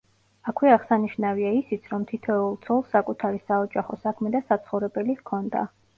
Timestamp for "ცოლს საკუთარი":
2.65-3.43